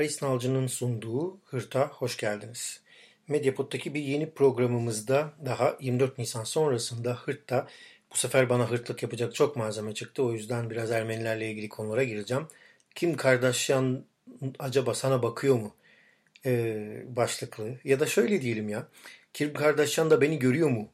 [0.00, 2.80] Aris Nalcı'nın sunduğu Hırt'a hoş geldiniz.
[3.28, 7.66] Medyapod'daki bir yeni programımızda daha 24 Nisan sonrasında Hırt'ta
[8.12, 10.22] bu sefer bana hırtlık yapacak çok malzeme çıktı.
[10.22, 12.46] O yüzden biraz Ermenilerle ilgili konulara gireceğim.
[12.94, 14.04] Kim Kardashian
[14.58, 15.74] acaba sana bakıyor mu?
[16.46, 17.78] Ee, başlıklı.
[17.84, 18.88] Ya da şöyle diyelim ya.
[19.32, 20.88] Kim Kardashian da beni görüyor mu?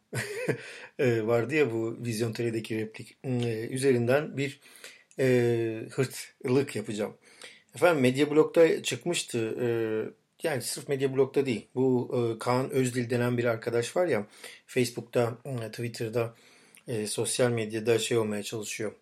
[0.98, 3.16] ee, vardı ya bu Vizyon TV'deki replik.
[3.24, 4.60] Ee, üzerinden bir
[5.18, 5.26] e,
[5.90, 7.16] hırtlık yapacağım.
[7.76, 9.56] Efendim Medya Blog'da çıkmıştı.
[9.60, 9.68] E,
[10.42, 11.66] yani sırf Medya Blog'da değil.
[11.74, 14.26] Bu e, Kaan Özdil denen bir arkadaş var ya
[14.66, 16.34] Facebook'ta, e, Twitter'da,
[16.88, 18.92] e, sosyal medyada şey olmaya çalışıyor.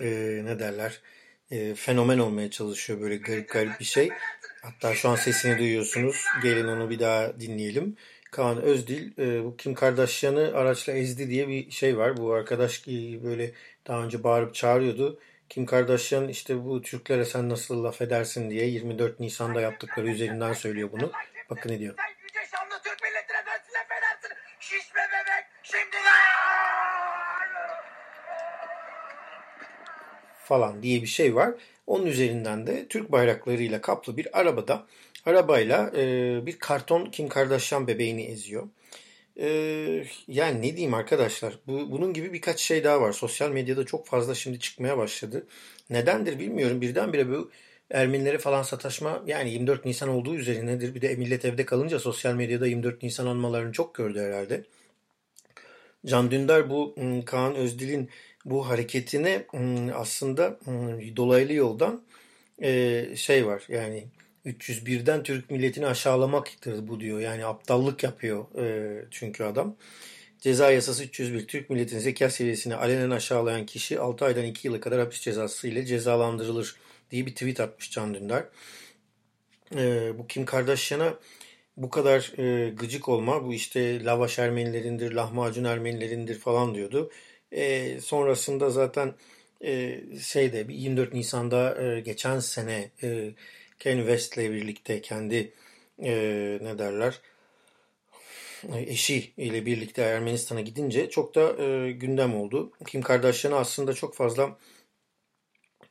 [0.00, 0.06] E,
[0.44, 1.00] ne derler?
[1.50, 4.08] E, fenomen olmaya çalışıyor böyle garip garip bir şey.
[4.62, 6.24] Hatta şu an sesini duyuyorsunuz.
[6.42, 7.96] Gelin onu bir daha dinleyelim.
[8.30, 12.16] Kaan Özdil e, bu Kim Kardashian'ı araçla ezdi diye bir şey var.
[12.16, 12.86] Bu arkadaş
[13.22, 13.52] böyle
[13.86, 15.20] daha önce bağırıp çağırıyordu.
[15.48, 20.88] Kim Kardashian işte bu Türklere sen nasıl laf edersin diye 24 Nisan'da yaptıkları üzerinden söylüyor
[20.92, 21.12] bunu.
[21.50, 21.94] Bakın ne diyor.
[21.96, 24.36] Sen yüce şanlı Türk milletine nasıl laf edersin?
[24.60, 25.96] Şişme bebek şimdi
[30.48, 31.54] falan diye bir şey var.
[31.86, 34.86] Onun üzerinden de Türk bayraklarıyla kaplı bir arabada
[35.26, 36.02] arabayla e,
[36.46, 38.68] bir karton Kim Kardashian bebeğini eziyor.
[39.38, 43.12] Ee, yani ne diyeyim arkadaşlar bu, bunun gibi birkaç şey daha var.
[43.12, 45.46] Sosyal medyada çok fazla şimdi çıkmaya başladı.
[45.90, 47.50] Nedendir bilmiyorum birdenbire bu
[47.90, 50.94] Ermenilere falan sataşma yani 24 Nisan olduğu üzerinedir.
[50.94, 54.64] Bir de millet evde kalınca sosyal medyada 24 Nisan anmalarını çok gördü herhalde.
[56.06, 56.94] Can Dündar bu
[57.26, 58.10] Kaan Özdil'in
[58.44, 59.46] bu hareketine
[59.94, 60.58] aslında
[61.16, 62.02] dolaylı yoldan
[63.16, 64.04] şey var yani
[64.48, 67.20] 301'den Türk milletini aşağılamaktır bu diyor.
[67.20, 69.76] Yani aptallık yapıyor e, çünkü adam.
[70.40, 75.00] Ceza yasası 301 Türk milletinin zeka seviyesini alenen aşağılayan kişi 6 aydan 2 yıla kadar
[75.00, 76.76] hapis cezası ile cezalandırılır
[77.10, 78.44] diye bir tweet atmış Can Dündar.
[79.76, 81.14] E, bu Kim Kardashian'a
[81.76, 87.10] bu kadar e, gıcık olma bu işte lavaş Ermenilerindir, lahmacun Ermenilerindir falan diyordu.
[88.00, 89.14] Sonrasında zaten
[89.64, 92.90] e, şeyde 24 Nisan'da geçen sene
[93.82, 95.52] Kanye West'le birlikte kendi
[96.02, 96.12] e,
[96.62, 97.20] ne derler
[98.72, 102.72] eşi ile birlikte Ermenistan'a gidince çok da e, gündem oldu.
[102.86, 104.58] Kim Kardashian'a aslında çok fazla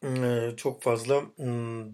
[0.03, 1.45] e, çok fazla e,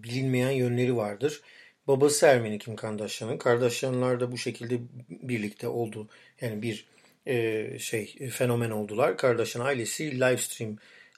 [0.02, 1.42] bilinmeyen yönleri vardır.
[1.86, 3.38] Babası Ermeni Kim Kardashian'ın.
[3.38, 4.80] Kardashian'lar da bu şekilde
[5.10, 6.08] birlikte oldu.
[6.40, 6.86] Yani bir
[7.26, 9.16] e, şey fenomen oldular.
[9.16, 10.76] Kardashian ailesi livestream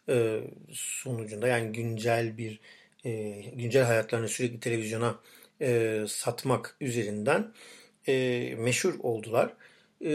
[0.08, 0.40] e,
[0.72, 2.60] sonucunda yani güncel bir
[3.06, 5.16] e, güncel hayatlarını sürekli televizyona
[5.60, 7.52] e, satmak üzerinden
[8.08, 9.52] e, meşhur oldular.
[10.04, 10.10] E,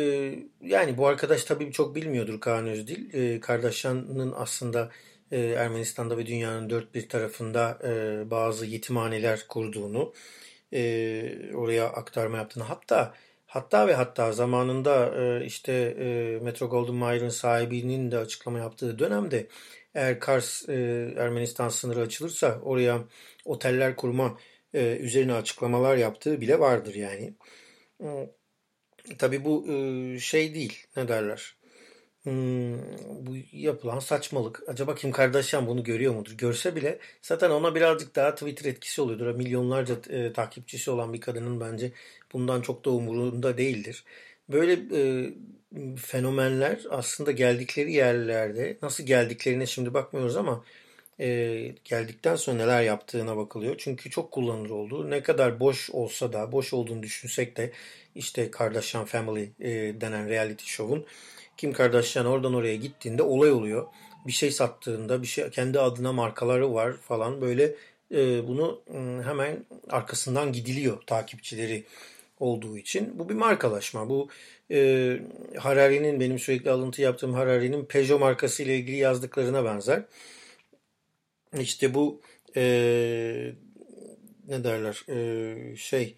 [0.61, 3.13] yani bu arkadaş tabii çok bilmiyordur Kaan Özdil.
[3.13, 4.89] E, Kardashian'ın aslında
[5.31, 10.13] e, Ermenistan'da ve dünyanın dört bir tarafında e, bazı yetimhaneler kurduğunu,
[10.73, 13.13] e, oraya aktarma yaptığını hatta
[13.45, 19.47] hatta ve hatta zamanında e, işte e, Metro Golden Mayer'ın sahibinin de açıklama yaptığı dönemde
[19.95, 20.73] eğer Kars e,
[21.17, 23.03] Ermenistan sınırı açılırsa oraya
[23.45, 24.37] oteller kurma
[24.73, 27.33] e, üzerine açıklamalar yaptığı bile vardır yani.
[29.17, 31.55] Tabii bu e, şey değil ne derler.
[32.23, 32.77] Hmm,
[33.27, 34.63] bu yapılan saçmalık.
[34.69, 36.31] Acaba Kim Kardashian bunu görüyor mudur?
[36.37, 39.35] Görse bile zaten ona birazcık daha Twitter etkisi oluyordur.
[39.35, 41.91] Milyonlarca e, takipçisi olan bir kadının bence
[42.33, 44.05] bundan çok da umurunda değildir.
[44.49, 45.29] Böyle e,
[45.97, 50.63] fenomenler aslında geldikleri yerlerde nasıl geldiklerine şimdi bakmıyoruz ama
[51.19, 53.75] e, geldikten sonra neler yaptığına bakılıyor.
[53.77, 55.09] Çünkü çok kullanılır oldu.
[55.09, 57.71] Ne kadar boş olsa da, boş olduğunu düşünsek de
[58.15, 61.05] işte Kardashian Family e, denen reality show'un
[61.57, 63.87] Kim Kardashian oradan oraya gittiğinde olay oluyor.
[64.27, 67.75] Bir şey sattığında, bir şey kendi adına markaları var falan böyle
[68.11, 68.81] e, bunu
[69.25, 71.83] hemen arkasından gidiliyor takipçileri
[72.41, 73.19] olduğu için.
[73.19, 74.09] Bu bir markalaşma.
[74.09, 74.29] Bu
[74.71, 75.19] e,
[75.57, 80.03] Harari'nin benim sürekli alıntı yaptığım Harari'nin Peugeot markası ile ilgili yazdıklarına benzer.
[81.59, 82.21] İşte bu
[82.55, 82.63] e,
[84.47, 86.17] ne derler e, şey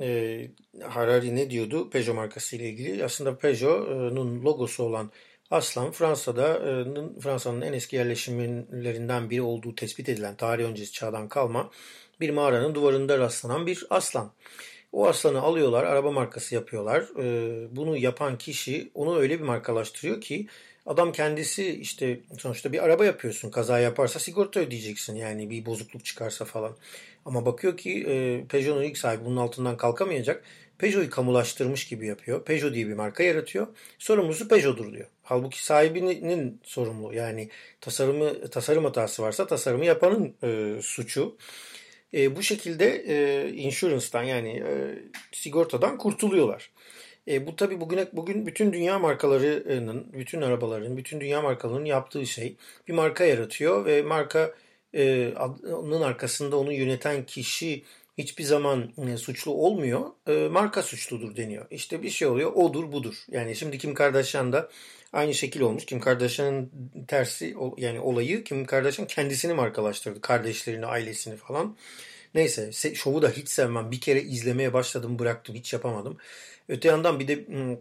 [0.00, 0.48] e,
[0.82, 3.04] Harari ne diyordu Peugeot markası ile ilgili?
[3.04, 5.10] Aslında Peugeot'un logosu olan
[5.50, 6.58] aslan Fransa'da
[7.20, 11.70] Fransa'nın en eski yerleşimlerinden biri olduğu tespit edilen tarih öncesi çağdan kalma
[12.20, 14.32] bir mağaranın duvarında rastlanan bir aslan.
[14.92, 17.08] O aslanı alıyorlar, araba markası yapıyorlar.
[17.18, 20.46] Ee, bunu yapan kişi onu öyle bir markalaştırıyor ki
[20.86, 23.50] adam kendisi işte sonuçta bir araba yapıyorsun.
[23.50, 26.76] Kaza yaparsa sigorta ödeyeceksin yani bir bozukluk çıkarsa falan.
[27.24, 30.44] Ama bakıyor ki e, Peugeot'un ilk sahibi bunun altından kalkamayacak.
[30.78, 32.44] Peugeot'u kamulaştırmış gibi yapıyor.
[32.44, 33.66] Peugeot diye bir marka yaratıyor.
[33.98, 35.06] Sorumlusu Peugeot'dur diyor.
[35.22, 37.14] Halbuki sahibinin sorumlu.
[37.14, 37.48] Yani
[37.80, 41.36] tasarımı tasarım hatası varsa tasarımı yapanın e, suçu.
[42.14, 44.98] E, bu şekilde e, insurance'dan yani e,
[45.32, 46.70] sigortadan kurtuluyorlar.
[47.28, 52.56] E, bu tabii bugüne bugün bütün dünya markalarının, bütün arabaların, bütün dünya markalarının yaptığı şey
[52.88, 54.54] bir marka yaratıyor ve marka
[54.94, 55.34] e,
[56.02, 57.82] arkasında onu yöneten kişi
[58.18, 60.10] hiçbir zaman e, suçlu olmuyor.
[60.28, 61.66] E, marka suçludur deniyor.
[61.70, 63.14] İşte bir şey oluyor, odur budur.
[63.30, 64.68] Yani şimdi Kim Kardashian da
[65.12, 65.86] aynı şekil olmuş.
[65.86, 66.70] Kim Kardashian'ın
[67.08, 70.20] tersi yani olayı Kim Kardashian kendisini markalaştırdı.
[70.20, 71.76] Kardeşlerini, ailesini falan.
[72.34, 73.90] Neyse şovu da hiç sevmem.
[73.90, 75.54] Bir kere izlemeye başladım bıraktım.
[75.54, 76.16] Hiç yapamadım.
[76.68, 77.76] Öte yandan bir de hmm,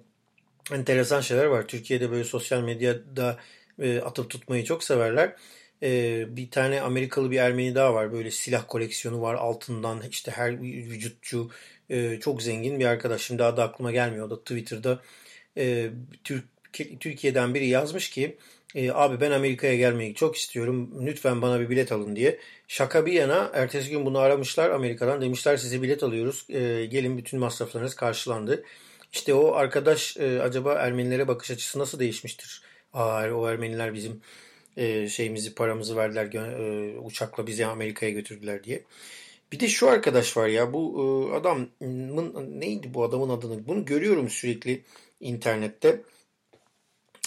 [0.71, 1.67] enteresan şeyler var.
[1.67, 3.37] Türkiye'de böyle sosyal medyada
[3.79, 5.35] e, atıp tutmayı çok severler.
[5.83, 8.13] E, bir tane Amerikalı bir Ermeni daha var.
[8.13, 11.51] Böyle silah koleksiyonu var altından işte her vücutçu
[11.89, 13.21] e, çok zengin bir arkadaş.
[13.21, 14.29] Şimdi adı aklıma gelmiyor.
[14.29, 15.01] Da Twitter'da
[16.23, 16.45] Türk
[16.99, 18.37] Türkiye'den biri yazmış ki
[18.75, 21.05] e, abi ben Amerika'ya gelmeyi çok istiyorum.
[21.05, 22.39] Lütfen bana bir bilet alın diye.
[22.67, 25.21] Şaka bir yana ertesi gün bunu aramışlar Amerika'dan.
[25.21, 26.45] Demişler size bilet alıyoruz.
[26.49, 28.63] E, gelin bütün masraflarınız karşılandı.
[29.13, 32.61] İşte o arkadaş e, acaba Ermenilere bakış açısı nasıl değişmiştir?
[32.93, 34.21] Aa, o Ermeniler bizim
[34.77, 38.83] e, şeyimizi paramızı verdiler e, uçakla bizi Amerika'ya götürdüler diye.
[39.51, 40.93] Bir de şu arkadaş var ya bu
[41.31, 41.71] e, adamın
[42.59, 43.67] neydi bu adamın adını?
[43.67, 44.83] Bunu görüyorum sürekli
[45.19, 46.01] internette.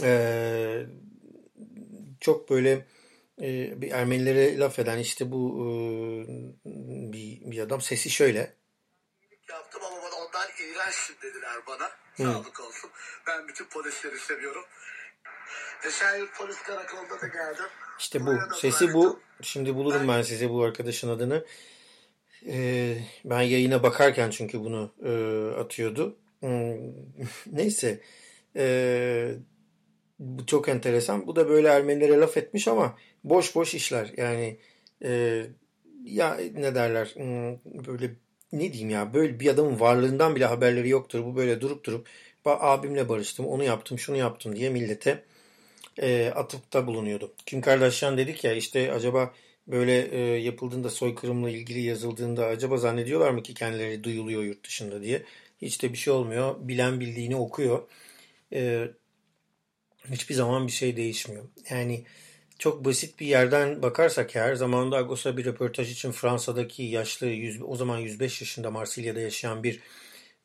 [0.03, 0.87] Eee
[2.21, 2.87] çok böyle
[3.43, 5.65] e, bir Ermenilere laf eden işte bu e,
[7.13, 8.55] bir, bir adam sesi şöyle.
[9.49, 11.91] Yaptım ama onlar iğrençsin dediler bana.
[12.17, 12.91] Sağlık olsun.
[13.27, 14.65] Ben bütün polisleri seviyorum.
[15.87, 17.65] Esenyurt Polis Karakolu'nda da geldim.
[17.99, 18.35] İşte bu.
[18.61, 19.21] Sesi bu.
[19.43, 21.45] Şimdi bulurum ben size bu arkadaşın adını.
[22.47, 25.13] Ee, ben yayına bakarken çünkü bunu e,
[25.61, 26.17] atıyordu.
[26.41, 26.77] Hmm,
[27.53, 28.01] neyse.
[28.57, 29.35] Ee,
[30.19, 31.27] bu çok enteresan.
[31.27, 34.13] Bu da böyle Ermenilere laf etmiş ama boş boş işler.
[34.17, 34.59] Yani
[35.05, 35.43] e,
[36.05, 38.11] ya ne derler hmm, böyle
[38.53, 41.25] ne diyeyim ya böyle bir adamın varlığından bile haberleri yoktur.
[41.25, 42.09] Bu böyle durup durup
[42.45, 45.25] abimle barıştım onu yaptım şunu yaptım diye millete
[45.99, 47.35] e, atıpta bulunuyordu.
[47.47, 49.35] Kim Kardashian dedik ya işte acaba
[49.67, 55.23] böyle e, yapıldığında soykırımla ilgili yazıldığında acaba zannediyorlar mı ki kendileri duyuluyor yurt dışında diye.
[55.63, 56.57] Hiç de bir şey olmuyor.
[56.61, 57.89] Bilen bildiğini okuyor.
[58.53, 58.89] E,
[60.11, 61.45] hiçbir zaman bir şey değişmiyor.
[61.71, 62.05] Yani
[62.59, 67.77] çok basit bir yerden bakarsak eğer zamanında Agos'a bir röportaj için Fransa'daki yaşlı yüz, o
[67.77, 69.81] zaman 105 yaşında Marsilya'da yaşayan bir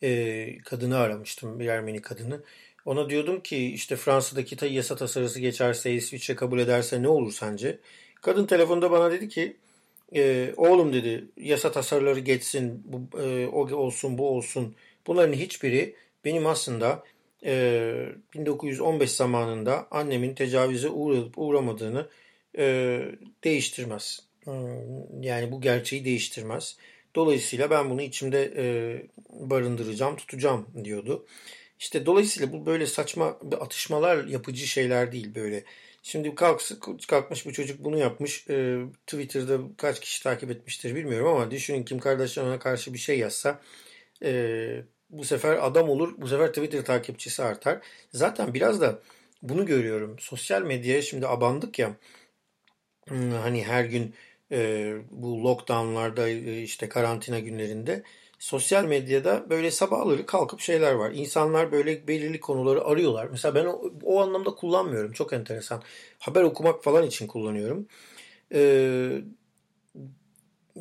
[0.03, 1.59] e, kadını aramıştım.
[1.59, 2.43] Bir Ermeni kadını.
[2.89, 7.79] Ona diyordum ki işte Fransa'daki yasa tasarısı geçerse İsviçre kabul ederse ne olur sence?
[8.21, 9.57] Kadın telefonda bana dedi ki
[10.15, 14.75] e, oğlum dedi yasa tasarıları geçsin bu, e, o olsun bu olsun
[15.07, 15.95] bunların hiçbiri
[16.25, 17.03] benim aslında
[17.43, 22.09] 1915 ee, zamanında annemin tecavüze uğrayıp uğramadığını
[22.57, 23.01] e,
[23.43, 24.19] değiştirmez.
[24.43, 26.77] Hmm, yani bu gerçeği değiştirmez.
[27.15, 28.63] Dolayısıyla ben bunu içimde e,
[29.29, 31.25] barındıracağım, tutacağım diyordu.
[31.79, 35.63] İşte dolayısıyla bu böyle saçma atışmalar yapıcı şeyler değil böyle.
[36.03, 38.49] Şimdi kalksı, kalkmış bu çocuk bunu yapmış.
[38.49, 43.61] E, Twitter'da kaç kişi takip etmiştir bilmiyorum ama düşünün Kim Kardashian'a karşı bir şey yazsa
[45.09, 46.13] bu sefer adam olur.
[46.17, 47.79] Bu sefer Twitter takipçisi artar.
[48.13, 48.99] Zaten biraz da
[49.41, 50.19] bunu görüyorum.
[50.19, 51.95] Sosyal medyaya şimdi abandık ya.
[53.07, 54.13] Hmm, hani her gün
[54.51, 58.03] e, bu lockdownlarda e, işte karantina günlerinde
[58.39, 61.11] sosyal medyada böyle sabahları kalkıp şeyler var.
[61.11, 63.27] İnsanlar böyle belirli konuları arıyorlar.
[63.31, 65.11] Mesela ben o, o anlamda kullanmıyorum.
[65.11, 65.83] Çok enteresan.
[66.19, 67.87] Haber okumak falan için kullanıyorum.
[68.53, 69.21] Ee,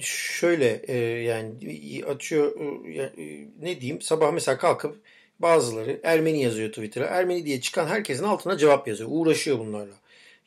[0.00, 1.54] şöyle e, yani
[2.06, 5.02] açıyor e, e, ne diyeyim sabah mesela kalkıp
[5.38, 7.06] bazıları Ermeni yazıyor Twitter'a.
[7.06, 9.10] Ermeni diye çıkan herkesin altına cevap yazıyor.
[9.12, 9.94] Uğraşıyor bunlarla.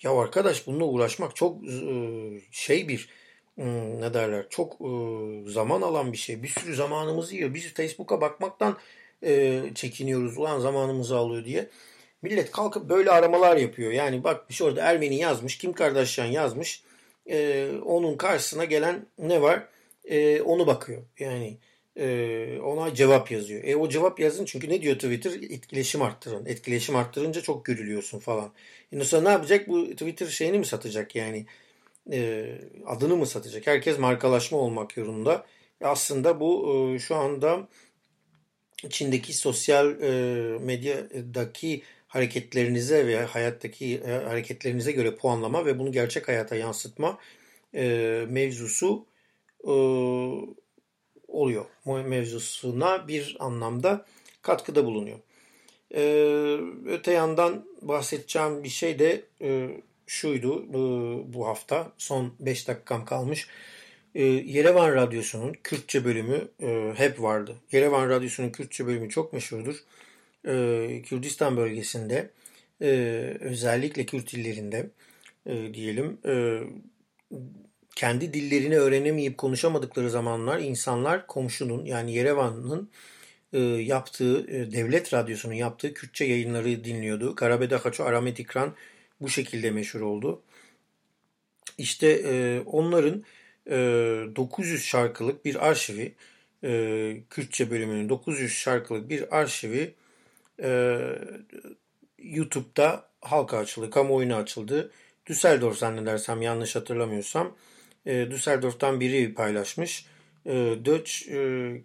[0.02, 1.72] Ya arkadaş bununla uğraşmak çok e,
[2.52, 3.10] şey bir
[3.58, 4.86] ne derler çok e,
[5.52, 6.44] zaman alan bir şey.
[6.44, 7.54] Bir sürü zamanımızı yiyor.
[7.54, 8.78] Biz Facebook'a bakmaktan
[9.76, 10.38] çekiniyoruz.
[10.38, 11.70] Ulan zamanımızı alıyor diye.
[12.22, 13.92] Millet kalkıp böyle aramalar yapıyor.
[13.92, 15.58] Yani bak bir şey orada Ermeni yazmış.
[15.58, 16.84] Kim Kardashian yazmış
[17.86, 19.68] onun karşısına gelen ne var?
[20.46, 21.02] Onu bakıyor.
[21.20, 21.58] Yani
[22.64, 23.64] ona cevap yazıyor.
[23.64, 25.32] E o cevap yazın çünkü ne diyor Twitter?
[25.32, 26.46] Etkileşim arttırın.
[26.46, 28.52] Etkileşim arttırınca çok görülüyorsun falan.
[28.92, 29.68] E ne yapacak?
[29.68, 31.46] Bu Twitter şeyini mi satacak yani?
[32.12, 32.46] E,
[32.86, 33.68] adını mı satacak?
[33.68, 35.46] Herkes markalaşma olmak yolunda.
[35.82, 37.68] E aslında bu e, şu anda
[38.90, 40.12] Çin'deki sosyal e,
[40.60, 47.18] medyadaki hareketlerinize ve hayattaki e, hareketlerinize göre puanlama ve bunu gerçek hayata yansıtma
[47.76, 49.06] e, mevzusu
[49.64, 49.72] e,
[51.28, 51.66] oluyor.
[51.86, 54.06] Mevzusuna bir anlamda
[54.42, 55.20] katkıda bulunuyor.
[55.96, 56.02] E,
[56.86, 59.82] öte yandan bahsedeceğim bir şey de e,
[60.12, 60.74] şuydu e,
[61.34, 63.48] bu hafta son 5 dakikam kalmış.
[64.16, 67.56] e, Yerevan Radyosu'nun Kürtçe bölümü e, hep vardı.
[67.72, 69.76] Yerevan Radyosu'nun Kürtçe bölümü çok meşhurdur.
[70.48, 72.30] E, Kürdistan bölgesinde
[72.82, 72.88] e,
[73.40, 74.90] özellikle Kürt illerinde
[75.46, 76.60] e, diyelim e,
[77.96, 82.90] kendi dillerini öğrenemeyip konuşamadıkları zamanlar insanlar komşunun yani Yerevan'ın
[83.54, 87.36] e, yaptığı e, devlet radyosunun yaptığı Kürtçe yayınları dinliyordu.
[87.36, 88.76] Karabeda Haço Aramet İkran
[89.22, 90.42] bu şekilde meşhur oldu.
[91.78, 93.24] İşte e, onların
[93.68, 93.76] e,
[94.36, 96.16] 900 şarkılık bir arşivi
[96.64, 99.94] e, Kürtçe bölümünün 900 şarkılık bir arşivi
[100.64, 101.00] e,
[102.20, 104.92] YouTube'da halka açıldı, kamuoyuna açıldı.
[105.26, 107.56] Düsseldorf zannedersem yanlış hatırlamıyorsam
[108.06, 110.06] e, Düsseldorf'tan biri paylaşmış.
[110.46, 111.38] E, Dutch e,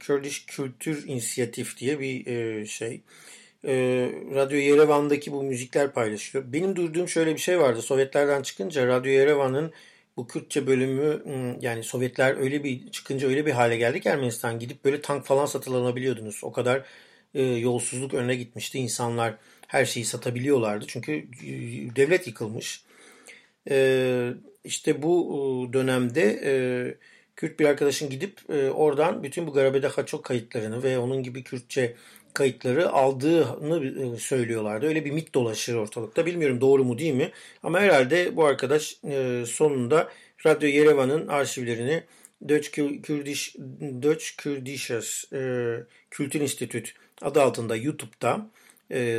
[0.06, 2.94] Kurdish Kültür İnisiyatif diye bir e, şey.
[2.94, 3.02] E,
[4.34, 6.44] Radyo Yerevan'daki bu müzikler paylaşıyor.
[6.52, 7.82] Benim duyduğum şöyle bir şey vardı.
[7.82, 9.72] Sovyetlerden çıkınca Radyo Yerevan'ın
[10.16, 11.22] bu Kürtçe bölümü
[11.60, 15.46] yani Sovyetler öyle bir çıkınca öyle bir hale geldi ki Ermenistan gidip böyle tank falan
[15.46, 16.40] satın alabiliyordunuz.
[16.42, 16.82] O kadar
[17.34, 18.78] e, yolsuzluk önüne gitmişti.
[18.78, 19.34] İnsanlar
[19.66, 20.84] her şeyi satabiliyorlardı.
[20.88, 21.26] Çünkü e,
[21.96, 22.84] devlet yıkılmış.
[23.70, 24.30] E,
[24.64, 26.52] işte bu dönemde e,
[27.36, 31.96] Kürt bir arkadaşın gidip e, oradan bütün bu Garabeda Haçok kayıtlarını ve onun gibi Kürtçe
[32.36, 34.86] kayıtları aldığını e, söylüyorlardı.
[34.86, 36.26] Öyle bir mit dolaşır ortalıkta.
[36.26, 37.30] Bilmiyorum doğru mu değil mi?
[37.62, 40.08] Ama herhalde bu arkadaş e, sonunda
[40.46, 42.02] Radyo Yerevan'ın arşivlerini
[42.48, 42.70] Dutch
[43.06, 43.56] Kurdish
[44.02, 45.40] Dutch Kurdishas e,
[46.10, 48.50] Kültür Institut adı altında YouTube'da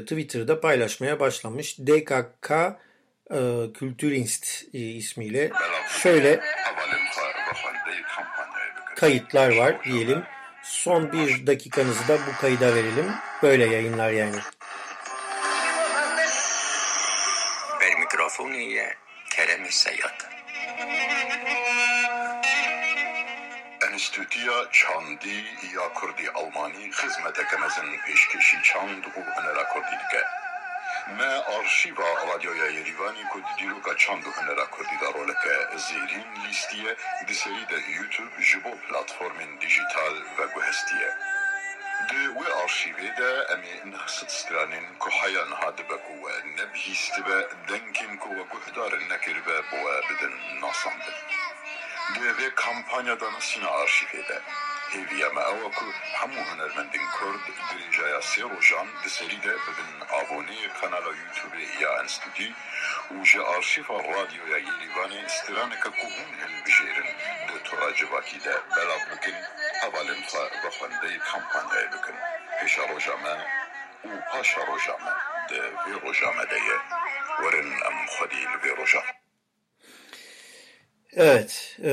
[0.02, 1.78] Twitter'da paylaşmaya başlamış.
[1.80, 2.52] DKK
[3.74, 5.52] Kültürinst ismiyle
[6.04, 6.40] şöyle
[8.96, 10.24] kayıtlar var diyelim.
[10.68, 13.14] Son bir dakikanızı da bu kayıda verelim.
[13.44, 14.36] Böyle yayınlar yani.
[17.82, 18.96] Ver mikrofonu ye.
[19.30, 20.30] Kerem ise yat.
[23.92, 25.44] Enstitüya çandi
[25.76, 30.24] ya kurdi Almani hizmete kemezin peşkeşi çand u enera kurdidike.
[31.18, 36.96] Me arşiva Radyoya Yerivan'ı kudidiru kaçan duhene rakordi da roleke zirin listiye
[37.28, 41.10] diseri de YouTube jibo platformin dijital ve guhestiye.
[42.10, 48.18] De we arşive de emi nxsit stranin ku hayan hadi be ku nebhisti be denkin
[48.18, 48.44] ku ve
[49.10, 51.16] nekir be bu e bidin nasandir.
[52.16, 54.28] De ve kampanyada nasina arşive.
[54.28, 54.42] De
[54.92, 55.86] هیویا ما أو که
[56.18, 57.40] همو هنرمندین کرد
[57.70, 62.56] در جای سیر و جان در سری ده ببین آبونی کانال یوتیوب یا انستودی
[63.12, 66.08] و جا آرشیف رادیو یا یلیوانی استران که که
[66.42, 67.08] هل بجیرن
[67.48, 69.38] در تراج واکی ده بلا بکن
[69.84, 72.14] اولین فا بخنده کمپانده بکن
[72.62, 73.46] پیش رو جامن
[74.06, 75.16] و پاش رو جامن
[75.50, 76.14] در بیرو
[77.40, 79.27] ورن ام خدیل بیرو جامن
[81.20, 81.90] Evet, e,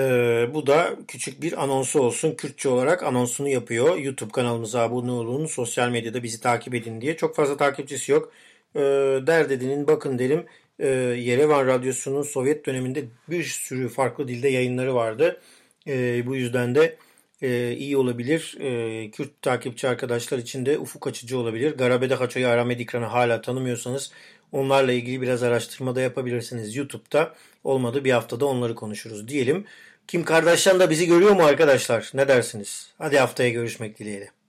[0.54, 2.34] bu da küçük bir anonsu olsun.
[2.34, 3.96] Kürtçe olarak anonsunu yapıyor.
[3.96, 7.16] YouTube kanalımıza abone olun, sosyal medyada bizi takip edin diye.
[7.16, 8.32] Çok fazla takipçisi yok.
[8.74, 8.80] E,
[9.26, 10.46] dert edinin, bakın derim.
[10.78, 15.40] E, Yerevan Radyosu'nun Sovyet döneminde bir sürü farklı dilde yayınları vardı.
[15.86, 16.96] E, bu yüzden de
[17.44, 18.56] e, iyi olabilir.
[18.60, 21.76] E, Kürt takipçi arkadaşlar için de ufuk açıcı olabilir.
[21.76, 24.12] Garabeda Haço'yu Aramed İkran'ı hala tanımıyorsanız
[24.52, 27.34] onlarla ilgili biraz araştırma da yapabilirsiniz YouTube'da.
[27.64, 29.64] Olmadı bir haftada onları konuşuruz diyelim.
[30.08, 32.10] Kim Kardashian da bizi görüyor mu arkadaşlar?
[32.14, 32.92] Ne dersiniz?
[32.98, 34.43] Hadi haftaya görüşmek dileğiyle.